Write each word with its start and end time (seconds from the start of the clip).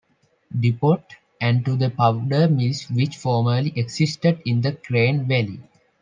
Depot, 0.59 1.03
and 1.39 1.63
to 1.63 1.75
the 1.75 1.91
powder 1.91 2.49
mills 2.49 2.89
which 2.89 3.17
formerly 3.17 3.71
existed 3.75 4.41
in 4.47 4.61
the 4.61 4.71
Crane 4.71 5.27
Valley. 5.27 5.59